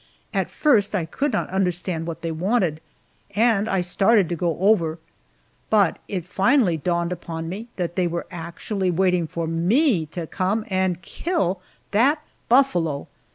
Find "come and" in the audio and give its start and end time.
10.25-10.99